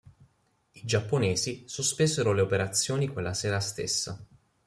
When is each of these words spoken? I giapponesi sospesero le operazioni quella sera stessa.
I 0.71 0.81
giapponesi 0.83 1.65
sospesero 1.67 2.33
le 2.33 2.41
operazioni 2.41 3.07
quella 3.09 3.35
sera 3.35 3.59
stessa. 3.59 4.19